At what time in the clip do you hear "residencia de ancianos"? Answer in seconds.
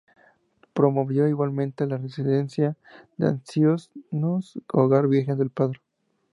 1.99-3.91